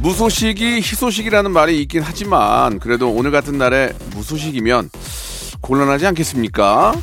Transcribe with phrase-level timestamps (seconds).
[0.00, 4.90] 무소식이 희소식이라는 말이 있긴 하지만 그래도 오늘 같은 날에 무소식이면
[5.60, 6.94] 곤란하지 않겠습니까?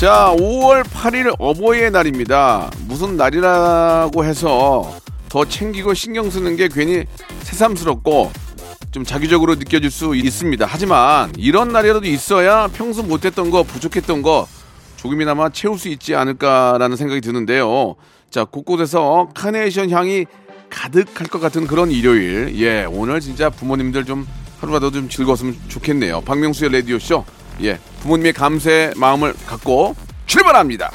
[0.00, 2.70] 자, 5월 8일 어버이의 날입니다.
[2.86, 4.94] 무슨 날이라고 해서
[5.28, 7.04] 더 챙기고 신경 쓰는 게 괜히
[7.44, 8.30] 새삼스럽고
[8.90, 10.66] 좀 자기적으로 느껴질 수 있습니다.
[10.68, 14.46] 하지만 이런 날이라도 있어야 평소 못했던 거, 부족했던 거
[15.06, 17.94] 조금이나마 채울 수 있지 않을까라는 생각이 드는데요.
[18.28, 20.26] 자, 곳곳에서 카네이션 향이
[20.68, 22.52] 가득할 것 같은 그런 일요일.
[22.60, 24.26] 예, 오늘 진짜 부모님들 좀
[24.60, 26.22] 하루라도 좀 즐거웠으면 좋겠네요.
[26.22, 27.24] 박명수의 라디오쇼.
[27.62, 29.94] 예, 부모님의 감사의 마음을 갖고
[30.26, 30.90] 출발합니다.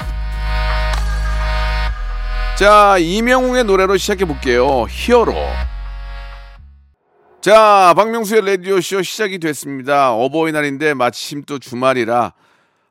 [2.58, 4.84] 자, 이명웅의 노래로 시작해 볼게요.
[4.90, 5.34] 히어로.
[7.40, 10.12] 자, 박명수의 라디오쇼 시작이 됐습니다.
[10.12, 12.34] 어버이날인데 마침 또 주말이라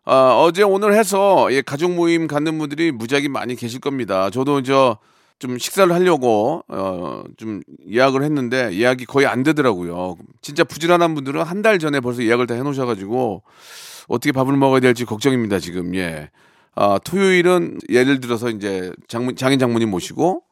[0.06, 4.30] 어, 제 오늘 해서 예, 가족 모임 갖는 분들이 무지하게 많이 계실 겁니다.
[4.30, 4.98] 저도 저
[5.42, 10.16] 좀 식사를 하려고 어, 좀 예약을 했는데 예약이 거의 안 되더라고요.
[10.44, 13.42] 진짜 부지런한 분들은 한 달 전에 벌써 예약을 다 해놓으셔가지고
[14.08, 15.96] 어떻게 밥을 먹어야 될지 걱정입니다 지금.
[15.96, 16.30] 예.
[16.76, 20.44] 아, 토요일은 예를 들어서 이제 장문, 장인 장모님 모시고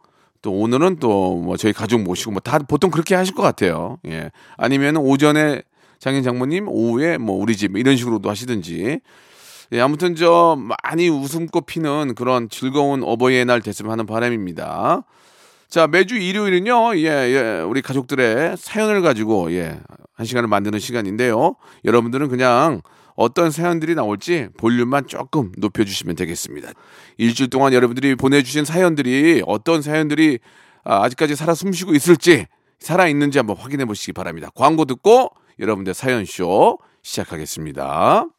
[0.42, 4.00] 또 오늘은 또 뭐 저희 가족 모시고 뭐 다 보통 그렇게 하실 것 같아요.
[4.08, 4.32] 예.
[4.58, 5.62] 아니면 오전에
[6.00, 9.02] 장인 장모님, 오후에 뭐 우리 집 이런 식으로도 하시든지.
[9.72, 15.04] 예, 아무튼 저 많이 웃음꽃 피는 그런 즐거운 어버이의 날 됐으면 하는 바람입니다.
[15.70, 19.80] 자, 매주 일요일은요, 예, 예, 우리 가족들의 사연을 가지고, 예,
[20.16, 21.56] 한 시간을 만드는 시간인데요.
[21.86, 22.82] 여러분들은 그냥
[23.16, 26.72] 어떤 사연들이 나올지 볼륨만 조금 높여주시면 되겠습니다.
[27.18, 30.40] 일주일 동안 여러분들이 보내주신 사연들이 어떤 사연들이
[30.86, 32.48] 아, 아직까지 살아 숨쉬고 있을지,
[32.80, 34.50] 살아있는지 한번 확인해 보시기 바랍니다.
[34.56, 38.39] 광고 듣고 여러분들 사연쇼 시작하겠습니다.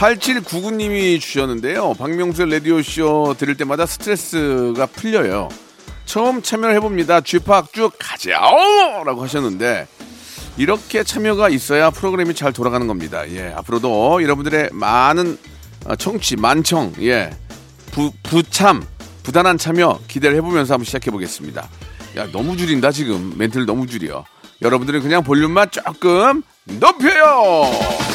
[0.00, 1.92] 팔7 9 9님이 주셨는데요.
[1.92, 5.50] 박명수의 라디오쇼 들을 때마다 스트레스가 풀려요.
[6.06, 7.20] 처음 참여를 해봅니다.
[7.20, 9.04] 쥐팍 쭉 가자오!
[9.04, 9.86] 라고 하셨는데,
[10.56, 13.28] 이렇게 참여가 있어야 프로그램이 잘 돌아가는 겁니다.
[13.28, 15.36] 예, 앞으로도 여러분들의 많은
[15.84, 17.30] 어, 청취, 만청, 예,
[17.90, 18.82] 부, 부참,
[19.22, 21.68] 부단한 참여 기대를 해보면서 한번 시작해 보겠습니다.
[22.16, 23.34] 야, 너무 줄인다, 지금.
[23.36, 24.24] 멘트를 너무 줄여.
[24.62, 28.09] 여러분들은 그냥 볼륨만 조금 높여요!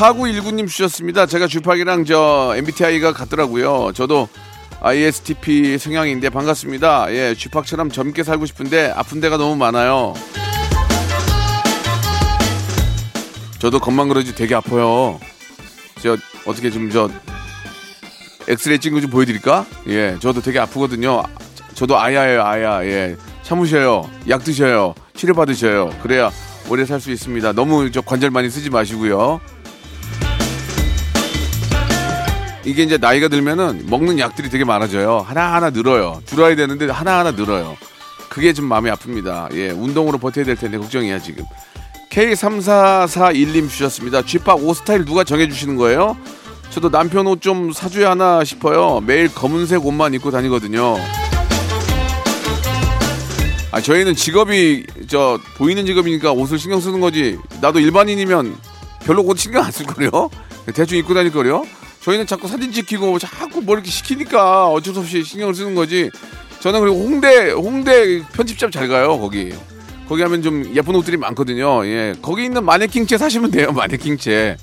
[0.00, 1.26] 4919님 주셨습니다.
[1.26, 3.92] 제가 주팍이랑 저 MBTI가 같더라고요.
[3.94, 4.28] 저도
[4.80, 7.12] ISTP 성향인데 반갑습니다.
[7.12, 10.14] 예, 주팍처럼 젊게 살고 싶은데 아픈 데가 너무 많아요.
[13.58, 15.20] 저도 겉만 그러지 되게 아파요.
[16.02, 17.10] 저 어떻게 좀 저
[18.48, 19.66] 엑스레이 찍은 거 좀 보여드릴까?
[19.88, 21.22] 예, 저도 되게 아프거든요.
[21.74, 22.82] 저도 아야예요, 아야.
[22.84, 24.10] 예, 참으셔요.
[24.30, 24.94] 약 드셔요.
[25.14, 25.90] 치료 받으셔요.
[26.02, 26.30] 그래야
[26.70, 27.52] 오래 살 수 있습니다.
[27.52, 29.40] 너무 저 관절 많이 쓰지 마시고요.
[32.64, 35.24] 이게 이제 나이가 들면은 먹는 약들이 되게 많아져요.
[35.26, 36.20] 하나하나 늘어요.
[36.26, 37.76] 줄어야 되는데 하나하나 늘어요.
[38.28, 39.54] 그게 좀 마음이 아픕니다.
[39.56, 41.44] 예, 운동으로 버텨야 될 텐데 걱정이야, 지금.
[42.10, 44.22] K3441님 주셨습니다.
[44.22, 46.16] 쥐팍 옷 스타일 누가 정해주시는 거예요?
[46.70, 49.00] 저도 남편 옷 좀 사줘야 하나 싶어요.
[49.00, 50.96] 매일 검은색 옷만 입고 다니거든요.
[53.72, 57.38] 아, 저희는 직업이, 저, 보이는 직업이니까 옷을 신경 쓰는 거지.
[57.60, 58.56] 나도 일반인이면
[59.04, 60.28] 별로 옷 신경 안 쓸 거요.
[60.74, 61.64] 대충 입고 다닐 거요.
[62.02, 66.10] 저희는 자꾸 사진 찍히고 자꾸 뭐 이렇게 시키니까 어쩔 수 없이 신경을 쓰는 거지.
[66.60, 69.52] 저는 그리고 홍대 홍대 편집점 잘 가요 거기.
[70.08, 71.86] 거기 하면 좀 예쁜 옷들이 많거든요.
[71.86, 73.70] 예, 거기 있는 마네킹체 사시면 돼요.
[73.72, 74.56] 마네킹체.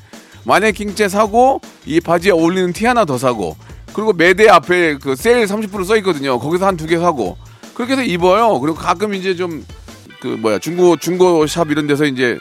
[0.45, 3.55] 마네킹체 사고 이 바지에 어울리는 티 하나 더 사고
[3.93, 6.39] 그리고 매대 앞에 그 세일 30%써 있거든요.
[6.39, 7.37] 거기서 한 두 개 사고
[7.73, 8.59] 그렇게 해서 입어요.
[8.59, 9.63] 그리고 가끔 이제 좀
[10.19, 12.39] 그 뭐야 중고 중고 샵 이런 데서 이제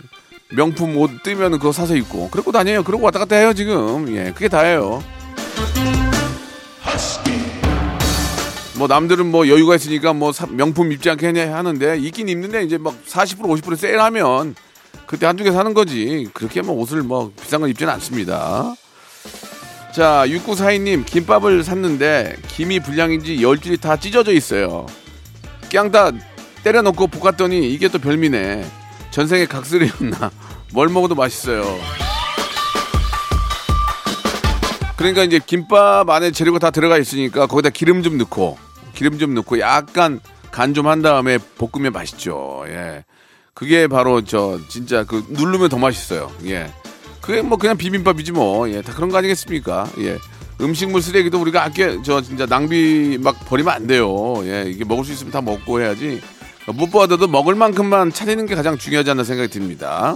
[0.50, 2.82] 명품 옷 뜨면 그거 사서 입고 그러고 다녀요.
[2.84, 4.14] 그러고 왔다 갔다 해요 지금.
[4.16, 5.02] 예, 그게 다예요.
[8.78, 12.76] 뭐 남들은 뭐 여유가 있으니까 뭐 사- 명품 입지 않게 하냐 하는데 입긴 입는데 이제
[12.76, 14.54] 막 40% 50% 세일하면
[15.06, 16.28] 그때 한두 개 사는 거지.
[16.34, 18.74] 그렇게 뭐 옷을 뭐 비싼 걸 입지는 않습니다.
[19.94, 24.84] 자, 6942님, 김밥을 샀는데 김이 불량인지 열 줄이 다 찢어져 있어요.
[25.70, 26.10] 그냥 다
[26.64, 28.66] 때려놓고 볶았더니 이게 또 별미네.
[29.16, 30.30] 전생에 각설이었나.
[30.74, 31.64] 뭘 먹어도 맛있어요.
[34.98, 38.58] 그러니까 이제 김밥 안에 재료가 다 들어가 있으니까 거기다 기름 좀 넣고
[38.94, 40.20] 기름 좀 넣고 약간
[40.50, 42.64] 간 좀 한 다음에 볶으면 맛있죠.
[42.66, 43.04] 예.
[43.54, 46.30] 그게 바로 저 진짜 그 누르면 더 맛있어요.
[46.44, 46.70] 예.
[47.22, 48.68] 그게 뭐 그냥 비빔밥이지 뭐.
[48.68, 48.82] 예.
[48.82, 49.90] 다 그런 거 아니겠습니까?
[50.00, 50.18] 예.
[50.60, 54.42] 음식물 쓰레기도 우리가 아껴 저 진짜 낭비 막 버리면 안 돼요.
[54.44, 54.64] 예.
[54.66, 56.20] 이게 먹을 수 있으면 다 먹고 해야지.
[56.66, 60.14] 무엇보다도 먹을 만큼만 차리는 게 가장 중요하지 않나 생각이 듭니다.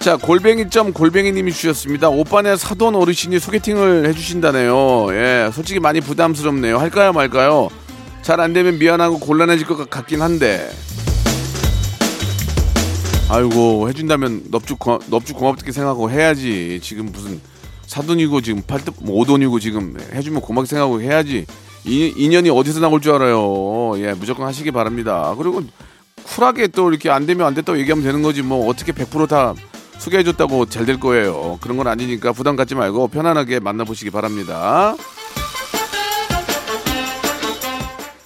[0.00, 2.08] 자, 골뱅이점 골뱅이님이 주셨습니다.
[2.08, 5.14] 오빠네 사돈 어르신이 소개팅을 해주신다네요.
[5.14, 6.78] 예, 솔직히 많이 부담스럽네요.
[6.78, 7.68] 할까요, 말까요?
[8.22, 10.70] 잘 안 되면 미안하고 곤란해질 것 같긴 한데.
[13.28, 16.80] 아이고, 해준다면 넙죽, 고, 넙죽 고맙게 생각하고 해야지.
[16.82, 17.40] 지금 무슨
[17.86, 21.46] 사돈이고 지금 팔뚝, 뭐 오돈이고 지금 해주면 고맙게 생각하고 해야지.
[21.84, 23.92] 이, 인연이 어디서 나올 줄 알아요.
[23.98, 25.34] 예, 무조건 하시기 바랍니다.
[25.36, 25.62] 그리고
[26.24, 29.54] 쿨하게 또 이렇게 안 되면 안 됐다고 얘기하면 되는 거지 뭐 어떻게 100%다
[29.98, 31.58] 소개해줬다고 잘 될 거예요.
[31.60, 34.96] 그런 건 아니니까 부담 갖지 말고 편안하게 만나보시기 바랍니다.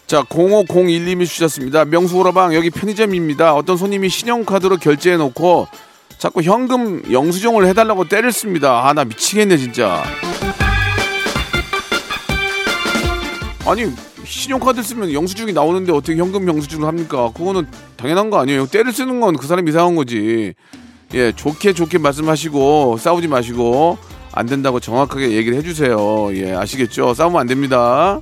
[0.06, 1.84] 자, 0501님이 주셨습니다.
[1.84, 3.54] 명수 오라방 여기 편의점입니다.
[3.54, 5.66] 어떤 손님이 신용카드로 결제해 놓고
[6.18, 8.86] 자꾸 현금 영수증을 해달라고 때를 씁니다.
[8.86, 10.04] 아, 나 미치겠네, 진짜.
[13.66, 13.92] 아니,
[14.24, 17.30] 신용카드 쓰면 영수증이 나오는데 어떻게 현금 영수증을 합니까?
[17.36, 17.66] 그거는
[17.96, 18.66] 당연한 거 아니에요.
[18.66, 20.54] 때를 쓰는 건 그 사람이 이상한 거지.
[21.14, 23.98] 예, 좋게 좋게 말씀하시고 싸우지 마시고
[24.32, 26.28] 안 된다고 정확하게 얘기를 해주세요.
[26.36, 27.14] 예, 아시겠죠?
[27.14, 28.20] 싸우면 안 됩니다.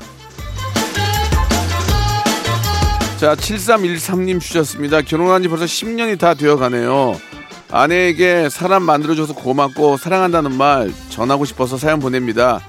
[3.19, 5.03] 자, 7313님 주셨습니다.
[5.03, 7.19] 결혼한 지 벌써 10년이 다 되어 가네요.
[7.71, 12.61] 아내에게 사람 만들어줘서 고맙고 사랑한다는 말 전하고 싶어서 사연 보냅니다.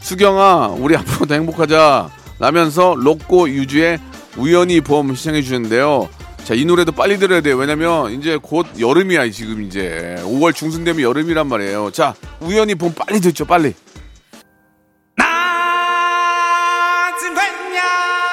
[0.00, 2.10] 수경아, 우리 앞으로도 행복하자.
[2.42, 4.00] 라면서 로꼬 유주의
[4.36, 6.08] 우연히 봄 시청해 주셨는데요.
[6.42, 7.56] 자, 이 노래도 빨리 들어야 돼요.
[7.56, 10.16] 왜냐면 이제 곧 여름이야, 지금 이제.
[10.24, 11.92] 5월 중순 되면 여름이란 말이에요.
[11.92, 13.74] 자, 우연히 봄 빨리 듣죠, 빨리.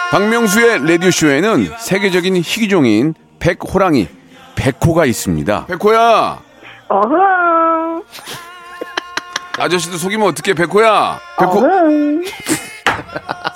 [0.09, 4.07] 박명수의 라디오쇼에는 세계적인 희귀종인 백호랑이,
[4.55, 5.67] 백호가 있습니다.
[5.67, 6.41] 백호야!
[6.87, 8.03] 어흥.
[9.59, 11.19] 아저씨도 속이면 어떡해, 백호야!
[11.37, 11.61] 백호.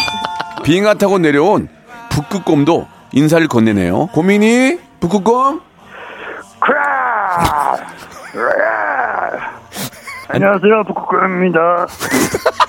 [0.63, 1.67] 빙하 타고 내려온
[2.09, 4.07] 북극곰도 인사를 건네네요.
[4.07, 4.79] 고민이?
[4.99, 5.61] 북극곰?
[10.29, 11.87] 안녕하세요, 북극곰입니다.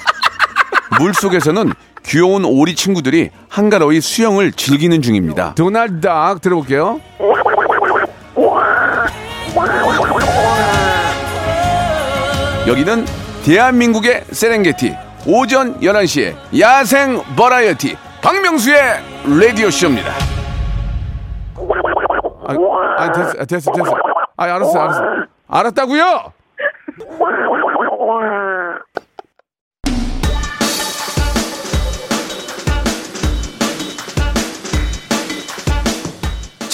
[1.00, 1.72] 물 속에서는
[2.04, 5.54] 귀여운 오리 친구들이 한가로이 수영을 즐기는 중입니다.
[5.54, 7.00] 도날드 닥 들어볼게요.
[12.66, 13.04] 여기는
[13.44, 18.76] 대한민국의 세렝게티 오전 11시에 야생 버라이어티 박명수의
[19.40, 20.12] 라디오 쇼입니다.
[22.46, 22.54] 아,
[22.98, 23.96] 아 됐어, 아, 됐어, 됐어.
[24.36, 25.02] 아, 알았어, 알았어.
[25.48, 26.32] 알았다고요?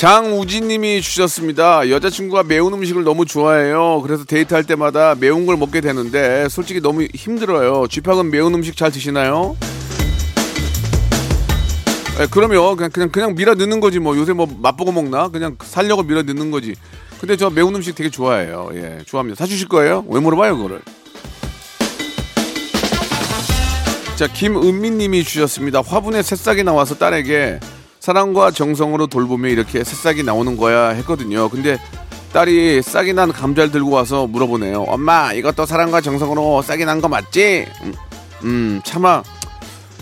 [0.00, 1.90] 장우진님이 주셨습니다.
[1.90, 4.00] 여자친구가 매운 음식을 너무 좋아해요.
[4.00, 7.86] 그래서 데이트할 때마다 매운 걸 먹게 되는데 솔직히 너무 힘들어요.
[7.86, 9.58] 쥐팍은 매운 음식 잘 드시나요?
[12.18, 15.28] 예, 그러면 그냥 그냥 그냥 밀어 넣는 거지 뭐 요새 뭐 맛보고 먹나?
[15.28, 16.74] 그냥 살려고 밀어 넣는 거지.
[17.20, 18.70] 근데 저 매운 음식 되게 좋아해요.
[18.72, 19.36] 예, 좋아합니다.
[19.36, 20.06] 사주실 거예요?
[20.08, 20.80] 왜 물어봐요, 그거를?
[24.16, 25.82] 자, 김은미님이 주셨습니다.
[25.82, 27.60] 화분에 새싹이 나와서 딸에게
[28.00, 31.48] 사랑과 정성으로 돌보며 이렇게 새싹이 나오는 거야 했거든요.
[31.50, 31.78] 근데
[32.32, 34.82] 딸이 싹이 난 감자를 들고 와서 물어보네요.
[34.88, 37.66] 엄마, 이것도 사랑과 정성으로 싹이 난 거 맞지?
[37.82, 37.94] 음,
[38.44, 39.22] 음, 차마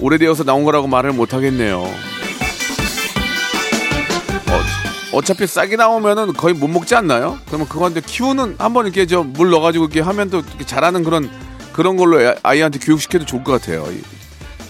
[0.01, 1.91] 오래되어서 나온 거라고 말을 못 하겠네요.
[5.11, 7.39] 어, 차피 싹이 나오면은 거의 못 먹지 않나요?
[7.47, 11.29] 그러면 그건데 키우는 한번 이렇게 저물 넣어가지고 이렇게 하면 또 이렇게 자라는 그런
[11.73, 13.87] 그런 걸로 애- 아이한테 교육시켜도 좋을 것 같아요.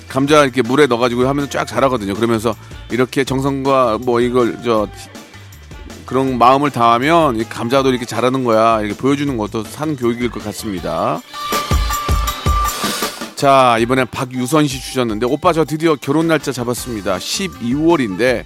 [0.09, 2.15] 이- 감자 이렇게 물에 넣어가지고 하면 쫙 자라거든요.
[2.15, 2.55] 그러면서
[2.91, 4.89] 이렇게 정성과 뭐 이걸 저
[6.07, 8.81] 그런 마음을 다하면 이 감자도 이렇게 자라는 거야.
[8.81, 11.21] 이렇게 보여주는 것도 산 교육일 것 같습니다.
[13.37, 17.19] 자, 이번엔 박유선 씨 주셨는데, 오빠 저 드디어 결혼 날짜 잡았습니다.
[17.19, 18.45] 12월인데,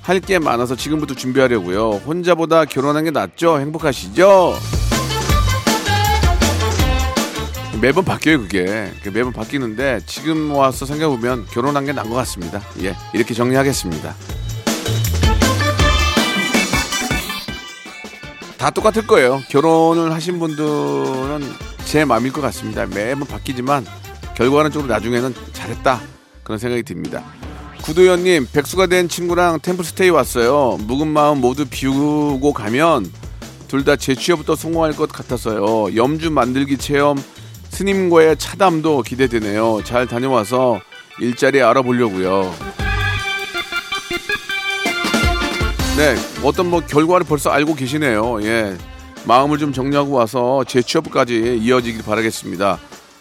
[0.00, 2.00] 할 게 많아서 지금부터 준비하려고요.
[2.06, 3.60] 혼자보다 결혼한 게 낫죠?
[3.60, 4.54] 행복하시죠?
[7.80, 8.92] 매번 바뀌어요, 그게.
[9.02, 12.60] 그 매번 바뀌는데, 지금 와서 생각해보면 결혼한 게 나은 것 같습니다.
[12.82, 14.14] 예, 이렇게 정리하겠습니다.
[18.58, 19.40] 다 똑같을 거예요.
[19.48, 21.40] 결혼을 하신 분들은
[21.86, 22.84] 제 마음일 것 같습니다.
[22.84, 23.86] 매번 바뀌지만
[24.36, 26.00] 결과는 좀 나중에는 잘했다
[26.42, 27.24] 그런 생각이 듭니다.
[27.82, 30.76] 구도현님 백수가 된 친구랑 템플스테이 왔어요.
[30.82, 33.10] 묵은 마음 모두 비우고 가면
[33.68, 35.96] 둘 다 재취업부터 성공할 것 같아서요.
[35.96, 37.16] 염주 만들기 체험
[37.70, 39.82] 스님과의 차담도 기대되네요.
[39.84, 40.80] 잘 다녀와서
[41.20, 42.54] 일자리 알아보려고요.
[45.96, 48.42] 네, 어떤 뭐 결과를 벌써 알고 계시네요.
[48.42, 48.76] 예.
[49.26, 52.78] 마음을 좀 정리하고 와서 재취업까지 이어지길 바라겠습니다.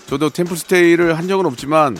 [0.08, 1.98] 저도 템플스테이를 한 적은 없지만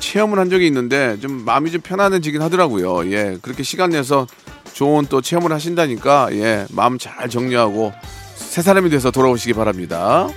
[0.00, 3.10] 체험을 한 적이 있는데 좀 마음이 좀 편안해지긴 하더라고요.
[3.12, 3.38] 예.
[3.42, 4.26] 그렇게 시간 내서
[4.72, 6.66] 좋은 또 체험을 하신다니까 예.
[6.70, 7.92] 마음 잘 정리하고
[8.34, 10.28] 새 사람이 돼서 돌아오시기 바랍니다.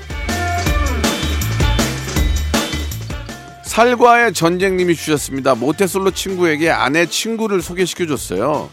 [3.77, 5.53] 살과의 전쟁님이 주셨습니다.
[5.53, 8.71] 모태솔로 친구에게 아내 친구를 소개시켜줬어요.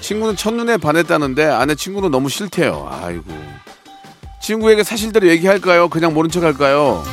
[0.00, 2.88] 친구는 첫눈에 반했다는데 아내 친구는 너무 싫대요.
[2.90, 3.24] 아이고.
[4.40, 5.90] 친구에게 사실대로 얘기할까요?
[5.90, 7.04] 그냥 모른 척 할까요?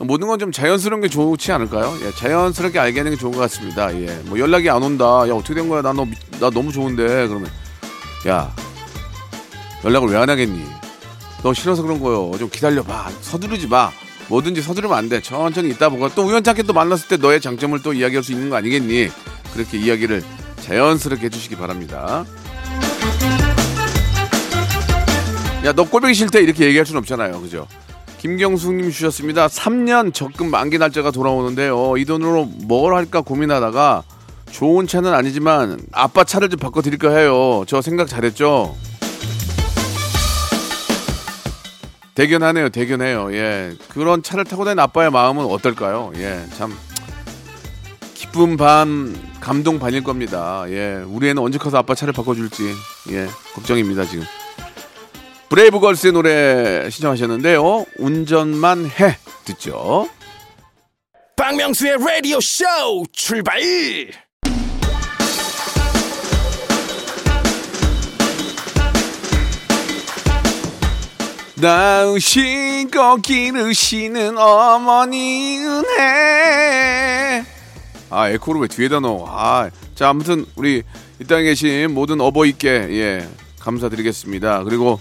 [0.00, 1.94] 모든 건 좀 자연스러운 게 좋지 않을까요?
[2.02, 3.90] 예, 자연스럽게 알게 하는 게 좋은 것 같습니다.
[3.98, 5.04] 예, 뭐 연락이 안 온다.
[5.26, 5.80] 야, 어떻게 된 거야?
[5.80, 6.04] 나, 너,
[6.38, 7.26] 나 너무 좋은데.
[7.26, 7.50] 그러면,
[8.28, 8.54] 야,
[9.82, 10.62] 연락을 왜 안 하겠니?
[11.42, 12.32] 너 싫어서 그런 거요.
[12.38, 13.10] 좀 기다려봐.
[13.20, 13.90] 서두르지 마.
[14.28, 15.20] 뭐든지 서두르면 안 돼.
[15.20, 18.56] 천천히 있다 보고 또 우연찮게 또 만났을 때 너의 장점을 또 이야기할 수 있는 거
[18.56, 19.08] 아니겠니?
[19.52, 20.22] 그렇게 이야기를
[20.62, 22.24] 자연스럽게 해주시기 바랍니다.
[25.64, 27.40] 야, 너 꼴보기 싫대 이렇게 얘기할 수는 없잖아요.
[27.40, 27.66] 그죠?
[28.18, 29.46] 김경숙님 주셨습니다.
[29.46, 31.96] 3년 적금 만기 날짜가 돌아오는데요.
[31.96, 34.02] 이 돈으로 뭘 할까 고민하다가
[34.50, 37.64] 좋은 차는 아니지만 아빠 차를 좀 바꿔드릴까 해요.
[37.66, 38.74] 저 생각 잘했죠?
[42.16, 43.32] 대견하네요, 대견해요.
[43.34, 43.74] 예.
[43.88, 46.12] 그런 차를 타고 다니는 아빠의 마음은 어떨까요?
[46.16, 46.44] 예.
[46.56, 46.76] 참.
[48.14, 50.64] 기쁨 반, 감동 반일 겁니다.
[50.68, 51.02] 예.
[51.06, 52.72] 우리 애는 언제 커서 아빠 차를 바꿔줄지.
[53.10, 53.26] 예.
[53.54, 54.24] 걱정입니다, 지금.
[55.50, 57.84] 브레이브걸스의 노래 신청하셨는데요.
[57.98, 59.18] 운전만 해.
[59.44, 60.08] 듣죠.
[61.36, 62.64] 박명수의 라디오 쇼
[63.12, 63.60] 출발
[71.58, 77.44] 나으시고 기르시는 어머니 은혜.
[78.10, 79.26] 아 에코를 왜 뒤에다 넣어?
[79.28, 80.82] 아, 자 아무튼 우리
[81.18, 84.64] 이 땅에 계신 모든 어버이께 예 감사드리겠습니다.
[84.64, 85.00] 그리고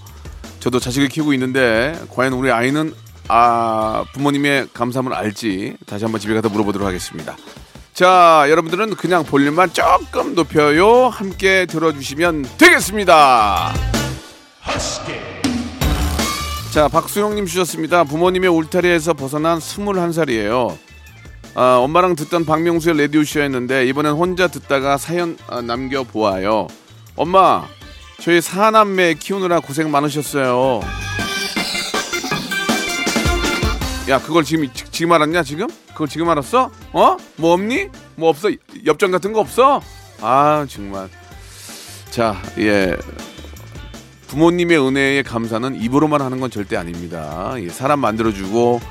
[0.61, 2.93] 저도 자식을 키우고 있는데 과연 우리 아이는
[3.27, 5.77] 아 부모님의 감사함을 알지?
[5.85, 7.35] 다시 한번 집에 가서 물어보도록 하겠습니다.
[7.93, 11.07] 자 여러분들은 그냥 볼륨만 조금 높여요.
[11.07, 13.73] 함께 들어주시면 되겠습니다
[16.75, 18.03] 자, 박수영님 주셨습니다.
[18.03, 20.77] 부모님의 울타리에서 벗어난 21살이에요.
[21.53, 26.67] 아, 엄마랑 듣던 박명수의 라디오쇼였는데, 이번엔 혼자 듣다가 사연 아, 남겨보아요.
[27.15, 27.65] 엄마,
[28.21, 30.81] 저희 사남매 키우느라 고생 많으셨어요.
[34.09, 35.67] 야, 그걸 지금, 지- 지금 알았냐, 지금?
[35.93, 36.71] 그걸 지금 알았어?
[36.91, 37.17] 어?
[37.37, 37.87] 뭐 없니?
[38.17, 38.49] 뭐 없어?
[38.85, 39.81] 엽전 같은 거 없어?
[40.19, 41.07] 아, 정말.
[42.11, 42.97] 자, 예.
[44.39, 47.53] 부모님의 은혜에 감사는 입으로만 하는 건 절대 아닙니다.
[47.57, 48.81] 예, 사람 만들어주고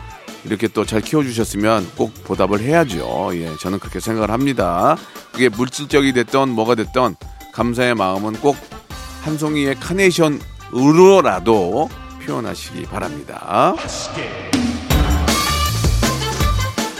[0.44, 3.30] 이렇게 또 잘 키워주셨으면 꼭 보답을 해야죠.
[3.34, 4.96] 예, 저는 그렇게 생각을 합니다.
[5.32, 7.16] 그게 물질적이 됐던 뭐가 됐던
[7.52, 8.56] 감사의 마음은 꼭
[9.22, 11.88] 한 송이의 카네이션으로라도
[12.26, 13.74] 표현하시기 바랍니다.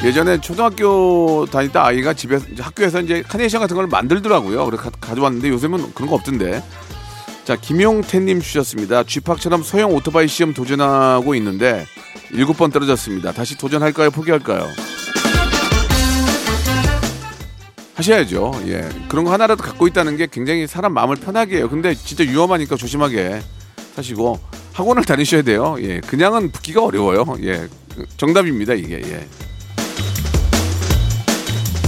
[0.03, 4.65] 예전에 초등학교 때 아이가 집에 학교에서 이제 카네이션 같은 걸 만들더라고요.
[4.65, 6.63] 그래서 가- 가져왔는데 요즘은 그런 거 없던데.
[7.45, 9.05] 자, 김용태님 주셨습니다.
[9.05, 11.85] 쥐팍처럼 소형 오토바이 시험 도전하고 있는데
[12.33, 13.33] 일곱 번 떨어졌습니다.
[13.33, 14.11] 다시 도전할까요?
[14.11, 14.67] 포기할까요?
[17.95, 18.63] 하셔야죠.
[18.67, 18.89] 예.
[19.09, 21.69] 그런 거 하나라도 갖고 있다는 게 굉장히 사람 마음을 편하게 해요.
[21.69, 23.43] 근데 진짜 위험하니까 조심하게
[23.95, 24.41] 하시고
[24.73, 25.77] 학원을 다니셔야 돼요.
[25.81, 26.01] 예.
[26.01, 27.25] 그냥은 붙기가 어려워요.
[27.43, 27.69] 예.
[28.17, 29.03] 정답입니다, 이게.
[29.05, 29.29] 예.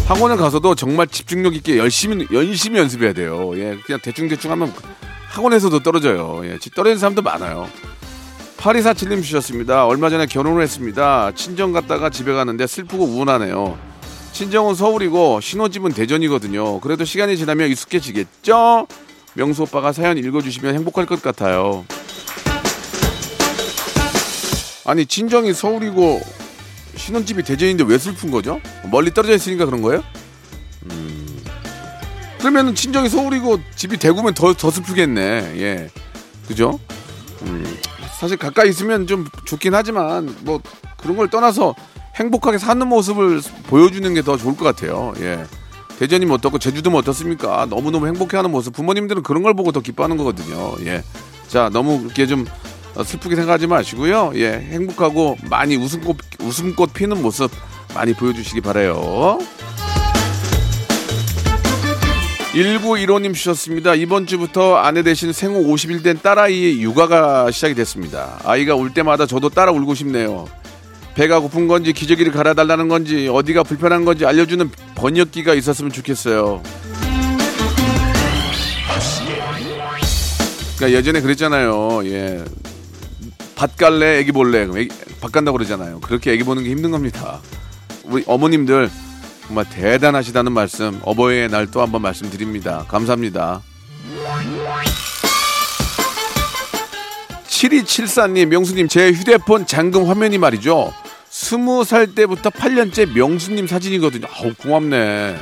[0.06, 3.50] 학원을 가서도 정말 집중력 있게 열심히 열심히 연습해야 돼요.
[3.56, 4.72] 예, 그냥 대충 대충 하면
[5.40, 6.40] 학원에서도 떨어져요.
[6.44, 7.68] 예, 지- 떨어지는 사람도 많아요.
[8.56, 9.86] 8247님 주셨습니다.
[9.86, 11.30] 얼마 전에 결혼을 했습니다.
[11.34, 13.76] 친정 갔다가 집에 가는데 슬프고 우울하네요.
[14.32, 16.80] 친정은 서울이고 신혼집은 대전이거든요.
[16.80, 18.86] 그래도 시간이 지나면 익숙해지겠죠?
[19.34, 21.84] 명수 오빠가 사연 읽어주시면 행복할 것 같아요.
[24.86, 26.20] 아니 친정이 서울이고
[26.96, 28.60] 신혼집이 대전인데 왜 슬픈 거죠?
[28.90, 30.02] 멀리 떨어져 있으니까 그런 거예요?
[30.90, 31.25] 음.
[32.38, 35.54] 그러면 친정이 서울이고 집이 대구면 더, 더 슬프겠네.
[35.58, 35.90] 예.
[36.46, 36.78] 그죠?
[37.42, 37.64] 음.
[38.18, 40.60] 사실 가까이 있으면 좀 좋긴 하지만 뭐
[40.96, 41.74] 그런 걸 떠나서
[42.16, 45.12] 행복하게 사는 모습을 보여주는 게 더 좋을 것 같아요.
[45.20, 45.44] 예.
[45.98, 47.66] 대전이면 어떻고 제주도면 어떻습니까?
[47.68, 48.74] 너무너무 행복해하는 모습.
[48.74, 50.74] 부모님들은 그런 걸 보고 더 기뻐하는 거거든요.
[50.86, 51.02] 예.
[51.48, 52.46] 자, 너무 그렇게 좀
[53.04, 54.32] 슬프게 생각하지 마시고요.
[54.36, 54.52] 예.
[54.52, 57.50] 행복하고 많이 웃음꽃, 웃음꽃 피는 모습
[57.94, 59.38] 많이 보여주시기 바래요.
[62.56, 63.94] 1915님 주셨습니다.
[63.94, 68.40] 이번 주부터 아내 대신 생후 50일 된 딸아이의 육아가 시작이 됐습니다.
[68.44, 70.46] 아이가 울 때마다 저도 따라 울고 싶네요.
[71.14, 76.62] 배가 고픈 건지 기저귀를 갈아달라는 건지 어디가 불편한 건지 알려주는 번역기가 있었으면 좋겠어요.
[80.76, 82.06] 그러니까 예전에 그랬잖아요.
[82.06, 82.42] 예.
[83.54, 84.66] 밭 갈래, 애기 볼래.
[84.66, 86.00] 그럼 애기, 밭 간다고 그러잖아요.
[86.00, 87.40] 그렇게 애기 보는 게 힘든 겁니다.
[88.04, 88.90] 우리 어머님들
[89.46, 92.84] 정말 대단하시다는 말씀 어버이의 날또 한번 말씀드립니다.
[92.88, 93.62] 감사합니다.
[97.46, 100.92] 7274님, 명수님, 제 휴대폰 잠금 화면이 말이죠.
[101.30, 104.26] 스무 살 때부터 8년째 명수님 사진이거든요.
[104.36, 105.36] 아우, 고맙네.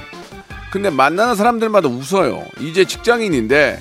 [0.70, 2.44] 근데 만나는 사람들마다 웃어요.
[2.60, 3.80] 이제 직장인인데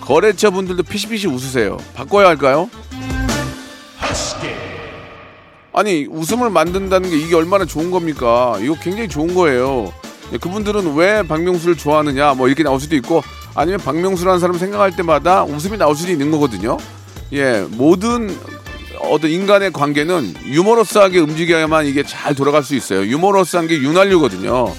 [0.00, 1.76] 거래처 분들도 피시피시 웃으세요.
[1.94, 2.68] 바꿔야 할까요?
[5.72, 8.58] 아니 웃음을 만든다는 게 이게 얼마나 좋은 겁니까?
[8.60, 9.92] 이거 굉장히 좋은 거예요.
[10.32, 13.22] 예, 그분들은 왜 박명수를 좋아하느냐 뭐 이렇게 나올 수도 있고
[13.54, 16.76] 아니면 박명수라는 사람을 생각할 때마다 웃음이 나올 수도 있는 거거든요.
[17.32, 18.36] 예, 모든
[19.00, 23.02] 어떤 인간의 관계는 유머러스하게 움직여야만 이게 잘 돌아갈 수 있어요.
[23.06, 24.72] 유머러스한 게 윤활유거든요.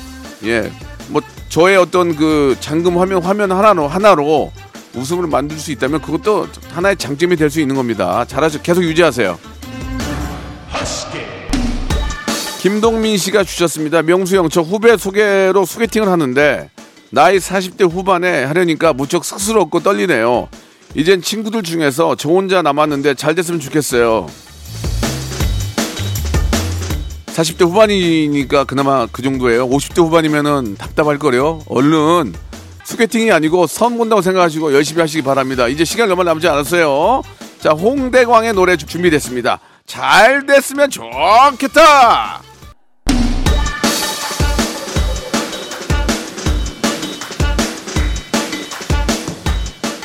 [0.45, 0.71] 예,
[1.07, 4.51] 뭐 저의 어떤 그 잠금 화면 화면 하나로 하나로
[4.93, 8.25] 웃음을 만들 수 있다면 그것도 하나의 장점이 될 수 있는 겁니다.
[8.25, 9.37] 잘하셔 계속 유지하세요.
[12.61, 14.03] 김동민 씨가 주셨습니다.
[14.03, 16.69] 명수 형, 저 후배 소개로 소개팅을 하는데
[17.09, 20.47] 나이 40대 후반에 하려니까 무척 쑥스럽고 떨리네요.
[20.93, 24.27] 이젠 친구들 중에서 저 혼자 남았는데 잘 됐으면 좋겠어요.
[27.27, 29.67] 40대 후반이니까 그나마 그 정도예요.
[29.67, 31.61] 50대 후반이면은 답답할 거요.
[31.67, 32.33] 얼른
[32.83, 35.67] 소개팅이 아니고 선 본다고 생각하시고 열심히 하시기 바랍니다.
[35.67, 37.23] 이제 시간 얼마 남지 않았어요.
[37.59, 39.59] 자, 홍대광의 노래 준비됐습니다.
[39.91, 42.41] 잘 됐으면 좋겠다.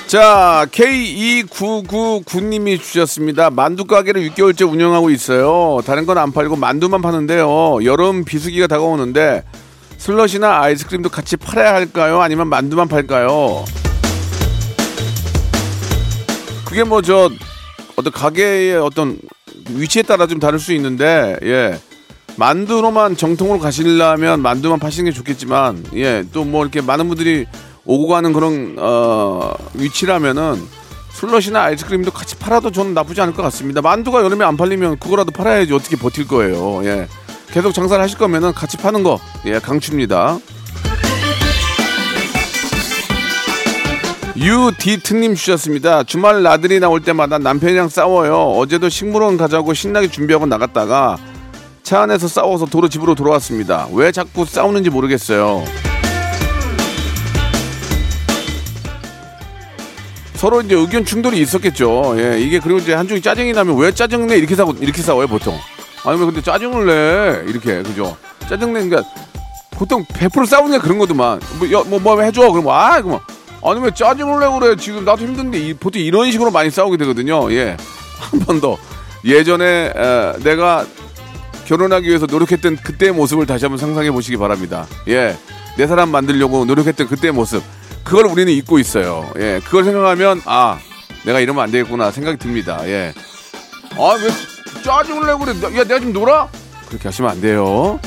[0.09, 3.51] 자, K2999님이 주셨습니다.
[3.51, 5.81] 만두 가게를 6개월째 운영하고 있어요.
[5.87, 7.85] 다른 건 안 팔고 만두만 파는데요.
[7.85, 9.44] 여름 비수기가 다가오는데
[9.99, 12.22] 슬러시나 아이스크림도 같이 팔아야 할까요?
[12.22, 13.64] 아니면 만두만 팔까요?
[16.64, 17.31] 그게 뭐 저
[17.96, 19.18] 어떤 가게의 어떤
[19.71, 21.79] 위치에 따라 좀 다를 수 있는데 예.
[22.37, 27.47] 만두로만 정통으로 가시려면 만두만 파시는 게 좋겠지만 예, 또 뭐 이렇게 많은 분들이
[27.87, 30.61] 오고 가는 그런 어, 위치라면은
[31.13, 33.81] 슬러시나 아이스크림도 같이 팔아도 저는 나쁘지 않을 것 같습니다.
[33.81, 36.85] 만두가 여름에 안 팔리면 그거라도 팔아야지 어떻게 버틸 거예요.
[36.85, 37.09] 예.
[37.53, 40.39] 계속 장사를 하실 거면은 같이 파는 거, 예, 강추입니다.
[44.37, 46.03] 유디트님 주셨습니다.
[46.05, 48.37] 주말 나들이 나올 때마다 남편이랑 싸워요.
[48.37, 51.16] 어제도 식물원 가자고 신나게 준비하고 나갔다가
[51.83, 53.88] 차 안에서 싸워서 도로 집으로 돌아왔습니다.
[53.92, 55.64] 왜 자꾸 싸우는지 모르겠어요.
[60.35, 62.16] 서로 이제 의견 충돌이 있었겠죠.
[62.18, 65.57] 예, 이게 그리고 이제 한쪽이 짜증이 나면 왜 짜증내 이렇게 싸고 이렇게 싸워요 보통.
[66.05, 68.14] 아니면 근데 짜증을 내 이렇게 그죠?
[68.51, 69.03] 짜증 내니까
[69.70, 71.40] 보통 100% 싸우는 게 그런 거더만.
[71.59, 72.51] 뭐, 야, 뭐, 뭐 해줘.
[72.53, 73.20] 그러면 아, 그러면
[73.64, 74.77] 아니 왜 짜증을 내고 그래?
[74.77, 77.51] 지금 나도 힘든데 이, 보통 이런 식으로 많이 싸우게 되거든요.
[77.53, 77.77] 예,
[78.31, 78.77] 한 번 더.
[79.25, 80.87] 예전에 에, 내가
[81.66, 84.87] 결혼하기 위해서 노력했던 그때의 모습을 다시 한번 상상해 보시기 바랍니다.
[85.09, 85.37] 예,
[85.77, 87.62] 내 사람 만들려고 노력했던 그때의 모습.
[88.05, 89.29] 그걸 우리는 잊고 있어요.
[89.38, 90.79] 예, 그걸 생각하면 아,
[91.25, 92.79] 내가 이러면 안 되겠구나 생각이 듭니다.
[92.88, 93.12] 예.
[93.99, 95.55] 아, 왜 짜증을 내고 그래?
[95.77, 96.49] 야, 내가 좀 놀아?
[96.88, 97.99] 그렇게 하시면 안 돼요.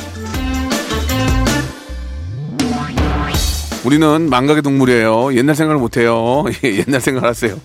[3.86, 5.34] 우리는 망각의 동물이에요.
[5.36, 6.44] 옛날 생각을 못해요.
[6.64, 7.60] 예, 옛날 생각하세요.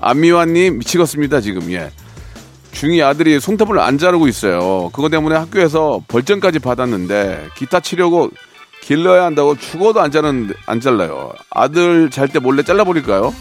[0.00, 1.70] 안미화님 미치겠습니다 지금.
[1.72, 1.90] 예.
[2.72, 4.90] 중이 아들이 손톱을 안 자르고 있어요.
[4.92, 8.30] 그거 때문에 학교에서 벌점까지 받았는데 기타 치려고
[8.82, 11.32] 길러야 한다고 죽어도 안 자르는 안 잘라요.
[11.50, 13.34] 아들 잘 때 몰래 잘라버릴까요?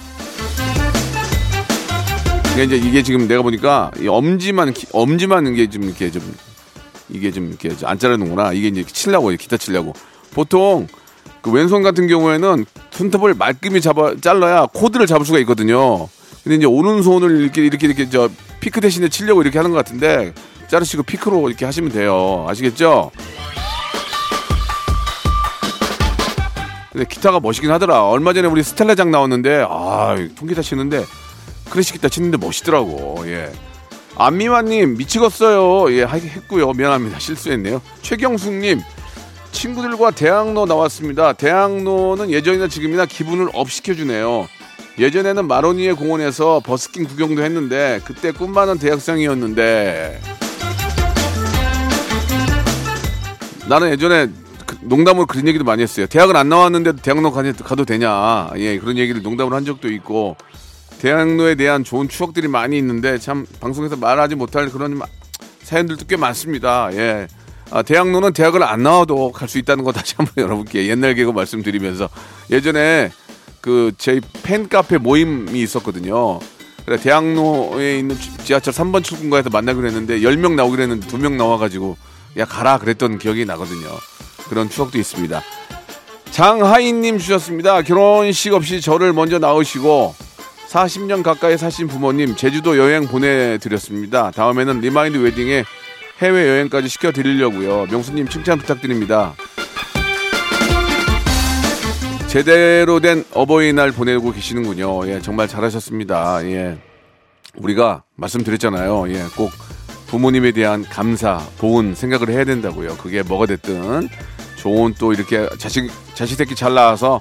[2.54, 6.36] 이게 이제 이게 지금 내가 보니까 이 엄지만 기- 엄지만 이게 좀 이렇게 좀
[7.10, 8.52] 이게 좀 이렇게 안 자르는구나.
[8.54, 9.94] 이게 이제 치려고 기타 치려고.
[10.34, 10.88] 보통
[11.42, 16.08] 그 왼손 같은 경우에는 손톱을 말끔히 잡아 잘라야 코드를 잡을 수가 있거든요.
[16.44, 20.34] 근데 이제 오른손을 이렇게 이렇게 이렇게 저 피크 대신에 치려고 이렇게 하는 것 같은데
[20.70, 22.46] 자르시고 피크로 이렇게 하시면 돼요.
[22.50, 23.12] 아시겠죠?
[26.92, 28.06] 근데 기타가 멋있긴 하더라.
[28.08, 31.04] 얼마 전에 우리 스텔라장 나왔는데 아 통기타 치는데
[31.70, 33.24] 클래식 기타 치는데 멋있더라고.
[33.28, 33.52] 예.
[34.20, 35.94] 안미화님 미치겠어요.
[35.96, 36.72] 예, 하- 했고요.
[36.74, 37.20] 미안합니다.
[37.20, 37.82] 실수했네요.
[38.02, 38.82] 최경숙님
[39.62, 41.34] 친구들과 대학로 나왔습니다.
[41.34, 44.48] 대학로는 예전이나 지금이나 기분을 up 시켜주네요.
[45.00, 50.22] 예전에는 마로니에 공원에서 버스킹 구경도 했는데 그때 꿈 많은 대학생이었는데
[53.68, 54.28] 나는 예전에
[54.68, 56.06] 그- 농담으로 그런 얘기도 많이 했어요.
[56.06, 58.52] 대학을 안 나왔는데도 대학로 가- 가도 되냐.
[58.58, 60.38] 예, 그런 얘기를 농담으로 한 적도 있고
[61.00, 65.06] 대학로에 대한 좋은 추억들이 많이 있는데 참 방송에서 말하지 못할 그런 마-
[65.64, 66.90] 사연들도 꽤 많습니다.
[66.94, 67.28] 예.
[67.72, 72.10] 아, 대학로는 대학을 안 나와도 갈 수 있다는 거 다시 한번 여러분께 옛날 개그 말씀드리면서
[72.50, 73.12] 예전에
[73.62, 76.40] 그 저희 팬카페 모임이 있었거든요.
[76.86, 81.98] 그래 대학로에 있는 지- 지하철 3번 출구인가에서 만나기로 했는데 10명 나오기로 했는데 2명 나와가지고
[82.38, 83.88] 야 가라 그랬던 기억이 나거든요.
[84.48, 85.42] 그런 추억도 있습니다.
[86.32, 87.82] 장하인님 주셨습니다.
[87.82, 90.16] 결혼식 없이 저를 먼저 낳으시고
[90.70, 94.32] 40년 가까이 사신 부모님 제주도 여행 보내드렸습니다.
[94.32, 95.66] 다음에는 remind wedding에
[96.20, 97.88] 해외 여행까지 시켜드리려고요.
[97.92, 99.34] 명수님 칭찬 부탁드립니다.
[102.28, 105.08] 제대로 된 어버이날 보내고 계시는군요.
[105.10, 106.44] 예, 정말 잘하셨습니다.
[106.46, 106.78] 예.
[107.56, 109.10] 우리가 말씀드렸잖아요.
[109.14, 109.52] 예, 꼭
[110.08, 112.98] 부모님에 대한 감사, 보은 생각을 해야 된다고요.
[112.98, 114.10] 그게 뭐가 됐든
[114.58, 117.20] 좋은 또 이렇게 자식 자식 새끼 잘 나와서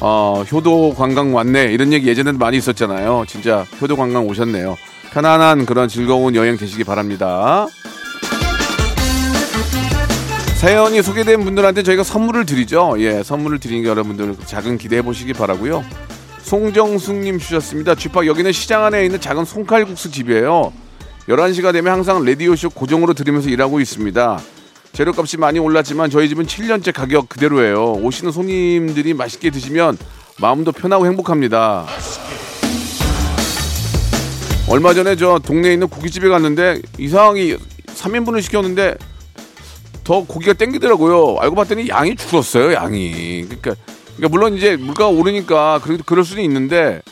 [0.00, 3.24] 어, 효도 관광 왔네 이런 얘기 예전에도 많이 있었잖아요.
[3.26, 4.76] 진짜 효도 관광 오셨네요.
[5.12, 7.66] 편안한 그런 즐거운 여행 되시기 바랍니다.
[10.58, 12.96] 사연이 소개된 분들한테 저희가 선물을 드리죠.
[12.98, 15.84] 예, 선물을 드리니까 여러분들 작은 기대해 보시기 바라고요.
[16.42, 17.94] 송정숙님 주셨습니다.
[17.94, 20.72] 쥐팍 여기는 시장 안에 있는 작은 손칼국수 집이에요.
[21.28, 24.40] 11시가 되면 항상 라디오쇼 고정으로 들으면서 일하고 있습니다.
[24.94, 27.92] 재료값이 많이 올랐지만 저희 집은 7년째 가격 그대로예요.
[27.92, 29.96] 오시는 손님들이 맛있게 드시면
[30.40, 31.86] 마음도 편하고 행복합니다.
[34.68, 37.58] 얼마 전에 저 동네에 있는 고깃집에 갔는데 이상하게
[37.94, 38.96] 3인분을 시켰는데
[40.08, 41.36] 더 고기가 땡기더라고요.
[41.38, 43.44] 알고 봤더니 양이 줄었어요, 양이.
[43.44, 43.74] 그러니까,
[44.16, 47.02] 그러니까 물론 이제 물가가 오르니까 그래도 그럴 수는 있는데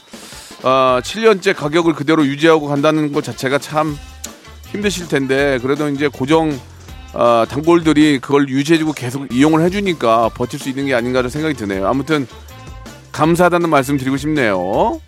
[0.62, 3.98] 아, 7년째 가격을 그대로 유지하고 간다는 것 자체가 참
[4.68, 6.58] 힘드실 텐데 그래도 이제 고정
[7.12, 11.86] 아, 단골들이 그걸 유지해주고 계속 이용을 해주니까 버틸 수 있는 게 아닌가라는 생각이 드네요.
[11.86, 12.26] 아무튼
[13.12, 15.02] 감사하다는 말씀 드리고 싶네요.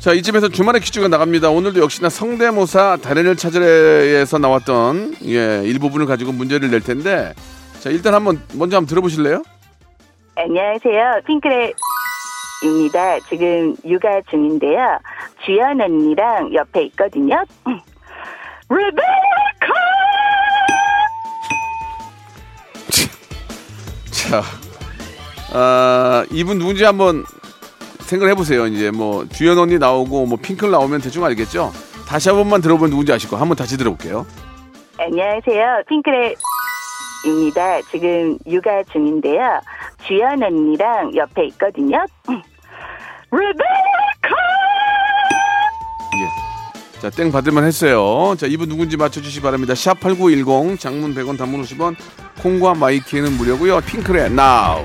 [0.00, 1.50] 자, 이쯤에서 주말의 퀴즈가 나갑니다.
[1.50, 7.34] 오늘도 역시나 성대모사 달인을 찾으래에서 나왔던 예, 일부분을 가지고 문제를 낼 텐데
[7.80, 9.42] 자, 일단 한번 먼저 한번 들어보실래요?
[10.36, 11.20] 안녕하세요.
[11.28, 13.20] 핑크랩입니다.
[13.28, 14.98] 지금 육아 중인데요.
[15.44, 17.44] 주연 언니랑 옆에 있거든요.
[18.70, 19.74] 레베카!
[24.10, 24.42] 자,
[25.52, 27.26] 아, 이분 누군지 한번
[28.10, 28.66] 생각을 해보세요.
[28.66, 31.72] 이제 뭐 주연 언니 나오고 뭐 핑클 나오면 대충 알겠죠?
[32.06, 33.36] 다시 한 번만 들어보면 누군지 아실 거.
[33.36, 34.26] 한번 다시 들어볼게요.
[34.98, 35.82] 안녕하세요.
[35.88, 37.82] 핑크랩입니다.
[37.90, 39.60] 지금 육아 중인데요.
[40.06, 41.98] 주연 언니랑 옆에 있거든요.
[43.30, 44.34] 레베카!
[46.16, 47.00] 예.
[47.00, 48.34] 자, 땡 받을만 했어요.
[48.36, 49.74] 자, 이분 누군지 맞춰주시기 바랍니다.
[49.74, 51.94] 샵8910, 장문 100원, 단문 50원,
[52.42, 54.84] 콩과 마이키는 무료고요 핑클의 Now.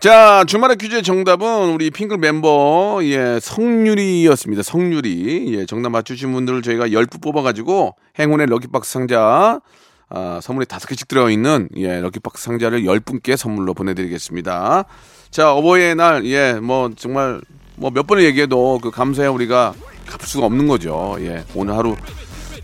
[0.00, 4.62] 자, 주말의 퀴즈의 정답은 우리 핑클 멤버, 예, 성유리였습니다.
[4.62, 5.54] 성유리.
[5.58, 9.60] 예, 정답 맞추신 분들을 저희가 10분 뽑아가지고 행운의 럭키박스 상자,
[10.08, 14.84] 아, 선물이 다섯 개씩 들어있는, 예, 럭키박스 상자를 10분께 선물로 보내드리겠습니다.
[15.30, 17.42] 자, 어버이날, 예, 뭐, 정말,
[17.76, 19.74] 뭐 몇 번을 얘기해도 그 감사해 우리가
[20.06, 21.16] 갚을 수가 없는 거죠.
[21.20, 21.94] 예, 오늘 하루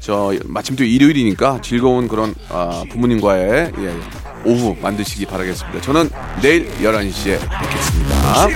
[0.07, 3.95] 저 마침 또 일요일이니까 즐거운 그런 아, 부모님과의 예,
[4.45, 5.81] 오후 만드시기 바라겠습니다.
[5.81, 6.09] 저는
[6.41, 8.47] 내일 11시에 뵙겠습니다.